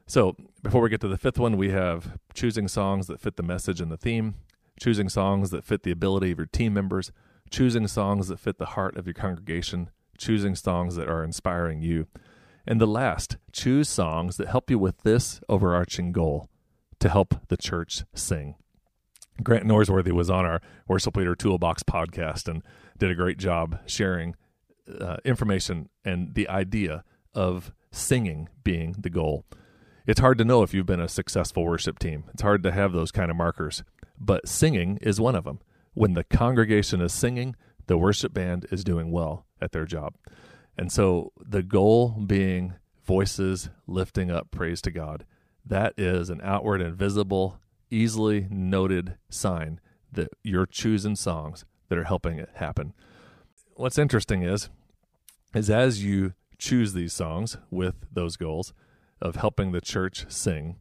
So 0.07 0.37
before 0.63 0.81
we 0.81 0.89
get 0.89 1.03
to 1.03 1.09
the 1.09 1.19
fifth 1.19 1.39
one, 1.39 1.59
we 1.59 1.71
have 1.71 2.19
choosing 2.33 2.67
songs 2.67 3.09
that 3.09 3.21
fit 3.21 3.37
the 3.37 3.43
message 3.43 3.81
and 3.81 3.93
the 3.93 3.99
theme, 3.99 4.37
choosing 4.81 5.09
songs 5.09 5.51
that 5.51 5.65
fit 5.65 5.83
the 5.83 5.91
ability 5.91 6.33
of 6.33 6.39
your 6.39 6.47
team 6.47 6.73
members, 6.73 7.13
choosing 7.51 7.87
songs 7.87 8.29
that 8.29 8.41
fit 8.41 8.59
the 8.59 8.67
heart 8.67 8.97
of 8.97 9.07
your 9.07 9.15
congregation, 9.15 9.91
choosing 10.19 10.55
songs 10.55 10.97
that 10.97 11.09
are 11.09 11.25
inspiring 11.25 11.81
you. 11.81 12.07
And 12.67 12.81
the 12.81 12.87
last, 12.87 13.39
choose 13.53 13.89
songs 13.89 14.37
that 14.37 14.49
help 14.49 14.71
you 14.71 14.79
with 14.79 15.03
this 15.03 15.41
overarching 15.49 16.13
goal 16.13 16.49
to 17.01 17.09
help 17.09 17.35
the 17.49 17.57
church 17.57 18.05
sing. 18.15 18.57
Grant 19.43 19.65
Norsworthy 19.65 20.13
was 20.13 20.29
on 20.29 20.45
our 20.45 20.61
Worship 20.89 21.17
Leader 21.17 21.35
Toolbox 21.35 21.83
podcast 21.83 22.49
and 22.49 22.63
did 22.99 23.11
a 23.11 23.15
great 23.15 23.39
job 23.39 23.79
sharing 23.87 24.35
uh, 25.01 25.17
information 25.25 25.89
and 26.05 26.35
the 26.35 26.49
idea 26.49 27.05
of 27.35 27.73
singing 27.91 28.49
being 28.65 28.97
the 28.99 29.11
goal. 29.11 29.45
It's 30.07 30.21
hard 30.21 30.39
to 30.39 30.45
know 30.45 30.63
if 30.63 30.75
you've 30.75 30.87
been 30.87 31.01
a 31.01 31.09
successful 31.09 31.65
worship 31.65 31.99
team. 31.99 32.25
It's 32.33 32.43
hard 32.43 32.63
to 32.65 32.73
have 32.73 32.93
those 32.93 33.13
kind 33.13 33.31
of 33.31 33.37
markers, 33.37 33.85
but 34.19 34.49
singing 34.49 34.99
is 35.03 35.21
one 35.21 35.37
of 35.37 35.45
them. 35.45 35.61
When 35.95 36.15
the 36.15 36.25
congregation 36.25 37.01
is 37.01 37.13
singing, 37.13 37.55
the 37.89 37.99
worship 37.99 38.33
band 38.33 38.67
is 38.71 38.85
doing 38.85 39.11
well 39.11 39.45
at 39.61 39.73
their 39.73 39.85
job. 39.85 40.15
And 40.77 40.93
so 40.93 41.33
the 41.45 41.63
goal 41.63 42.11
being 42.11 42.75
voices 43.05 43.71
lifting 43.87 44.31
up 44.31 44.51
praise 44.51 44.81
to 44.83 44.91
God. 44.91 45.25
That 45.65 45.95
is 45.97 46.31
an 46.31 46.41
outward 46.45 46.81
and 46.81 46.95
visible, 46.95 47.59
easily 47.91 48.47
noted 48.51 49.17
sign 49.29 49.81
that 50.13 50.29
you're 50.45 50.67
choosing 50.67 51.17
songs 51.17 51.65
that 51.89 51.99
are 51.99 52.05
helping 52.05 52.39
it 52.39 52.51
happen. 52.55 52.95
What's 53.75 53.99
interesting 53.99 54.43
is 54.43 54.69
is 55.55 55.71
as 55.71 56.05
you 56.05 56.35
choose 56.59 56.93
these 56.93 57.15
songs 57.15 57.57
with 57.71 57.95
those 58.13 58.37
goals 58.37 58.75
of 59.23 59.37
helping 59.37 59.73
the 59.73 59.81
church 59.81 60.27
sing, 60.29 60.77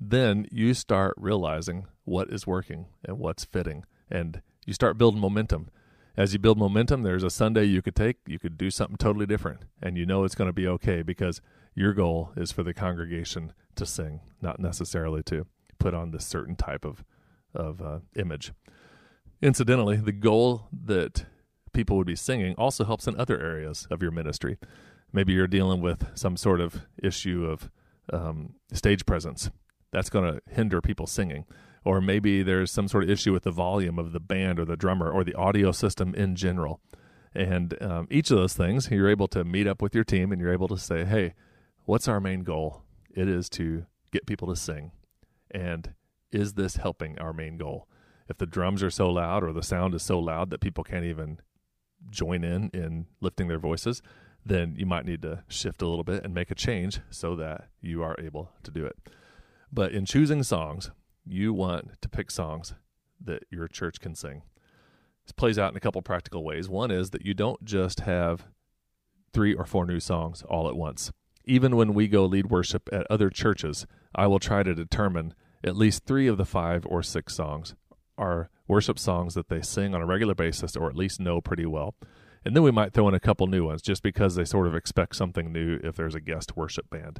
then 0.00 0.46
you 0.50 0.72
start 0.72 1.14
realizing 1.18 1.86
what 2.04 2.30
is 2.30 2.46
working 2.46 2.86
and 3.04 3.18
what's 3.18 3.44
fitting 3.44 3.84
and 4.10 4.40
you 4.64 4.72
start 4.72 4.96
building 4.96 5.20
momentum 5.20 5.68
as 6.16 6.32
you 6.32 6.38
build 6.38 6.58
momentum, 6.58 7.02
there's 7.02 7.22
a 7.22 7.30
Sunday 7.30 7.64
you 7.64 7.82
could 7.82 7.94
take, 7.94 8.16
you 8.26 8.38
could 8.38 8.56
do 8.56 8.70
something 8.70 8.96
totally 8.96 9.26
different, 9.26 9.64
and 9.82 9.98
you 9.98 10.06
know 10.06 10.24
it's 10.24 10.34
going 10.34 10.48
to 10.48 10.52
be 10.52 10.66
okay 10.66 11.02
because 11.02 11.40
your 11.74 11.92
goal 11.92 12.32
is 12.36 12.50
for 12.50 12.62
the 12.62 12.72
congregation 12.72 13.52
to 13.74 13.84
sing, 13.84 14.20
not 14.40 14.58
necessarily 14.58 15.22
to 15.24 15.46
put 15.78 15.92
on 15.92 16.10
this 16.10 16.26
certain 16.26 16.56
type 16.56 16.84
of 16.84 17.04
of 17.54 17.80
uh, 17.80 17.98
image. 18.16 18.52
Incidentally, 19.40 19.96
the 19.96 20.12
goal 20.12 20.68
that 20.72 21.24
people 21.72 21.96
would 21.96 22.06
be 22.06 22.16
singing 22.16 22.54
also 22.56 22.84
helps 22.84 23.06
in 23.06 23.18
other 23.18 23.40
areas 23.40 23.86
of 23.90 24.02
your 24.02 24.10
ministry. 24.10 24.58
Maybe 25.12 25.32
you're 25.32 25.46
dealing 25.46 25.80
with 25.80 26.06
some 26.14 26.36
sort 26.36 26.60
of 26.60 26.82
issue 27.02 27.46
of 27.46 27.70
um, 28.12 28.54
stage 28.72 29.06
presence. 29.06 29.50
That's 29.90 30.10
going 30.10 30.32
to 30.32 30.40
hinder 30.50 30.80
people 30.80 31.06
singing 31.06 31.44
or 31.86 32.00
maybe 32.00 32.42
there's 32.42 32.72
some 32.72 32.88
sort 32.88 33.04
of 33.04 33.10
issue 33.10 33.32
with 33.32 33.44
the 33.44 33.52
volume 33.52 33.96
of 33.96 34.10
the 34.10 34.18
band 34.18 34.58
or 34.58 34.64
the 34.64 34.76
drummer 34.76 35.08
or 35.08 35.22
the 35.22 35.34
audio 35.34 35.70
system 35.70 36.12
in 36.16 36.34
general. 36.34 36.80
And 37.32 37.80
um, 37.80 38.08
each 38.10 38.28
of 38.32 38.36
those 38.36 38.54
things, 38.54 38.90
you're 38.90 39.08
able 39.08 39.28
to 39.28 39.44
meet 39.44 39.68
up 39.68 39.80
with 39.80 39.94
your 39.94 40.02
team 40.02 40.32
and 40.32 40.40
you're 40.40 40.52
able 40.52 40.66
to 40.66 40.78
say, 40.78 41.04
hey, 41.04 41.34
what's 41.84 42.08
our 42.08 42.18
main 42.18 42.42
goal? 42.42 42.82
It 43.14 43.28
is 43.28 43.48
to 43.50 43.86
get 44.10 44.26
people 44.26 44.48
to 44.48 44.56
sing. 44.56 44.90
And 45.52 45.94
is 46.32 46.54
this 46.54 46.74
helping 46.74 47.20
our 47.20 47.32
main 47.32 47.56
goal? 47.56 47.86
If 48.28 48.38
the 48.38 48.46
drums 48.46 48.82
are 48.82 48.90
so 48.90 49.08
loud 49.08 49.44
or 49.44 49.52
the 49.52 49.62
sound 49.62 49.94
is 49.94 50.02
so 50.02 50.18
loud 50.18 50.50
that 50.50 50.60
people 50.60 50.82
can't 50.82 51.04
even 51.04 51.38
join 52.10 52.42
in 52.42 52.68
in 52.74 53.06
lifting 53.20 53.46
their 53.46 53.60
voices, 53.60 54.02
then 54.44 54.74
you 54.76 54.86
might 54.86 55.06
need 55.06 55.22
to 55.22 55.44
shift 55.46 55.82
a 55.82 55.86
little 55.86 56.02
bit 56.02 56.24
and 56.24 56.34
make 56.34 56.50
a 56.50 56.56
change 56.56 56.98
so 57.10 57.36
that 57.36 57.68
you 57.80 58.02
are 58.02 58.16
able 58.18 58.50
to 58.64 58.72
do 58.72 58.84
it. 58.84 58.96
But 59.72 59.92
in 59.92 60.04
choosing 60.04 60.42
songs, 60.42 60.90
you 61.26 61.52
want 61.52 62.00
to 62.00 62.08
pick 62.08 62.30
songs 62.30 62.74
that 63.22 63.44
your 63.50 63.68
church 63.68 64.00
can 64.00 64.14
sing. 64.14 64.42
This 65.24 65.32
plays 65.32 65.58
out 65.58 65.72
in 65.72 65.76
a 65.76 65.80
couple 65.80 66.00
practical 66.02 66.44
ways. 66.44 66.68
One 66.68 66.90
is 66.90 67.10
that 67.10 67.26
you 67.26 67.34
don't 67.34 67.64
just 67.64 68.00
have 68.00 68.46
three 69.32 69.54
or 69.54 69.64
four 69.64 69.84
new 69.84 70.00
songs 70.00 70.42
all 70.42 70.68
at 70.68 70.76
once. 70.76 71.12
Even 71.44 71.76
when 71.76 71.94
we 71.94 72.08
go 72.08 72.24
lead 72.24 72.46
worship 72.46 72.88
at 72.92 73.06
other 73.10 73.30
churches, 73.30 73.86
I 74.14 74.26
will 74.26 74.38
try 74.38 74.62
to 74.62 74.74
determine 74.74 75.34
at 75.64 75.76
least 75.76 76.04
three 76.04 76.26
of 76.28 76.36
the 76.36 76.44
five 76.44 76.86
or 76.86 77.02
six 77.02 77.34
songs 77.34 77.74
are 78.16 78.50
worship 78.68 78.98
songs 78.98 79.34
that 79.34 79.48
they 79.48 79.62
sing 79.62 79.94
on 79.94 80.02
a 80.02 80.06
regular 80.06 80.34
basis 80.34 80.76
or 80.76 80.88
at 80.88 80.96
least 80.96 81.20
know 81.20 81.40
pretty 81.40 81.66
well. 81.66 81.94
And 82.44 82.54
then 82.54 82.62
we 82.62 82.70
might 82.70 82.92
throw 82.92 83.08
in 83.08 83.14
a 83.14 83.20
couple 83.20 83.48
new 83.48 83.66
ones 83.66 83.82
just 83.82 84.02
because 84.02 84.36
they 84.36 84.44
sort 84.44 84.68
of 84.68 84.74
expect 84.74 85.16
something 85.16 85.52
new 85.52 85.80
if 85.82 85.96
there's 85.96 86.14
a 86.14 86.20
guest 86.20 86.56
worship 86.56 86.88
band. 86.88 87.18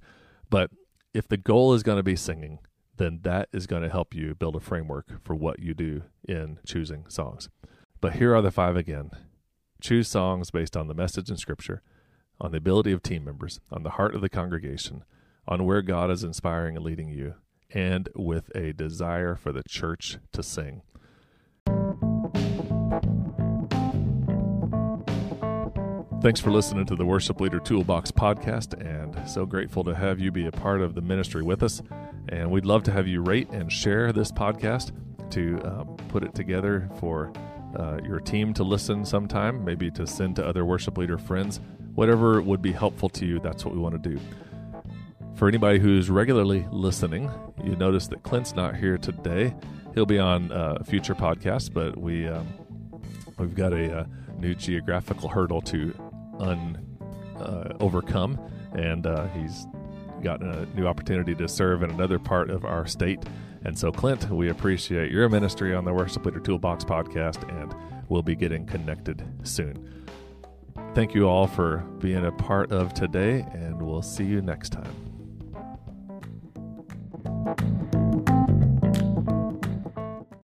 But 0.49 0.71
if 1.13 1.27
the 1.27 1.37
goal 1.37 1.75
is 1.75 1.83
going 1.83 1.97
to 1.97 2.05
be 2.05 2.17
singing, 2.17 2.61
then 2.97 3.21
that 3.23 3.49
is 3.53 3.67
going 3.67 3.83
to 3.83 3.89
help 3.89 4.15
you 4.15 4.35
build 4.35 4.57
a 4.57 4.61
framework 4.61 5.25
for 5.25 5.35
what 5.35 5.61
you 5.61 5.75
do 5.75 6.03
in 6.27 6.59
choosing 6.67 7.05
songs. 7.09 7.49
But 8.01 8.15
here 8.15 8.35
are 8.35 8.43
the 8.43 8.51
five 8.51 8.77
again 8.77 9.11
choose 9.81 10.09
songs 10.09 10.51
based 10.51 10.77
on 10.77 10.89
the 10.89 10.95
message 10.95 11.31
in 11.31 11.37
Scripture, 11.37 11.83
on 12.41 12.51
the 12.51 12.59
ability 12.59 12.93
of 12.93 13.03
team 13.03 13.25
members, 13.25 13.61
on 13.71 13.83
the 13.83 13.91
heart 13.91 14.15
of 14.15 14.21
the 14.21 14.29
congregation, 14.29 15.05
on 15.47 15.65
where 15.65 15.83
God 15.83 16.11
is 16.11 16.25
inspiring 16.25 16.77
and 16.77 16.85
leading 16.85 17.09
you, 17.09 17.35
and 17.71 18.09
with 18.15 18.51
a 18.55 18.73
desire 18.73 19.37
for 19.37 19.53
the 19.53 19.63
church 19.69 20.19
to 20.33 20.43
sing. 20.43 20.83
Thanks 26.23 26.41
for 26.41 26.51
listening 26.51 26.87
to 26.87 26.97
the 26.97 27.05
Worship 27.05 27.41
Leader 27.41 27.61
Toolbox 27.61 28.11
podcast, 28.11 28.81
and 28.81 29.29
so 29.29 29.47
grateful 29.47 29.85
to 29.85 29.95
have 29.95 30.19
you 30.19 30.33
be 30.33 30.47
a 30.47 30.53
part 30.53 30.81
of 30.81 30.95
the 30.95 31.03
ministry 31.03 31.43
with 31.43 31.63
us. 31.63 31.83
And 32.29 32.51
we'd 32.51 32.67
love 32.67 32.83
to 32.85 32.93
have 32.93 33.07
you 33.07 33.23
rate 33.23 33.49
and 33.51 33.73
share 33.73 34.13
this 34.13 34.33
podcast 34.33 34.93
to 35.31 35.61
um, 35.65 35.97
put 36.09 36.25
it 36.25 36.35
together 36.35 36.89
for 36.99 37.33
uh, 37.79 37.99
your 38.05 38.21
team 38.21 38.55
to 38.55 38.65
listen 38.65 39.05
sometime, 39.05 39.65
maybe 39.65 39.91
to 39.93 40.07
send 40.07 40.37
to 40.37 40.47
other 40.47 40.65
worship 40.65 40.99
leader 40.99 41.19
friends. 41.19 41.61
Whatever 41.95 42.41
would 42.43 42.63
be 42.63 42.73
helpful 42.73 43.09
to 43.11 43.27
you, 43.27 43.39
that's 43.41 43.65
what 43.65 43.75
we 43.75 43.81
want 43.81 44.03
to 44.03 44.11
do. 44.11 44.21
For 45.37 45.49
anybody 45.49 45.79
who's 45.79 46.09
regularly 46.09 46.67
listening, 46.71 47.31
you 47.63 47.77
notice 47.77 48.09
that 48.09 48.23
Clint's 48.23 48.55
not 48.55 48.77
here 48.77 48.97
today. 48.97 49.55
He'll 49.95 50.07
be 50.07 50.19
on 50.19 50.51
uh, 50.51 50.83
future 50.85 51.15
podcasts, 51.15 51.73
but 51.73 51.97
we 51.97 52.27
um, 52.27 52.47
we've 53.39 53.55
got 53.55 53.73
a, 53.73 54.01
uh, 54.01 54.05
new 54.39 54.55
geographical 54.55 55.29
hurdle 55.29 55.61
to 55.63 55.95
un 56.39 56.79
uh, 57.39 57.75
overcome, 57.81 58.39
and 58.73 59.07
uh, 59.07 59.27
he's 59.29 59.67
gotten 60.23 60.51
a 60.51 60.67
new 60.79 60.87
opportunity 60.87 61.35
to 61.35 61.49
serve 61.49 61.83
in 61.83 61.91
another 61.91 62.19
part 62.19 62.51
of 62.51 62.65
our 62.65 62.87
state. 62.87 63.25
And 63.65 63.79
so, 63.79 63.91
Clint, 63.91 64.31
we 64.31 64.51
appreciate 64.51 65.11
your 65.11 65.29
ministry 65.29 65.75
on 65.75 65.85
the 65.85 65.93
Worship 65.93 66.25
Leader 66.25 66.41
Toolbox 66.41 66.85
podcast, 66.85 67.49
and 67.49 67.75
we'll 68.09 68.23
be 68.23 68.37
getting 68.37 68.67
connected 68.67 69.25
soon. 69.43 70.05
Thank 70.95 71.15
you 71.15 71.29
all 71.29 71.47
for 71.47 71.79
being 71.99 72.25
a 72.25 72.33
part 72.33 72.73
of 72.73 72.95
today, 72.95 73.47
and 73.53 73.83
we'll 73.83 74.03
see 74.03 74.25
you 74.25 74.41
next 74.41 74.71
time. 74.71 75.16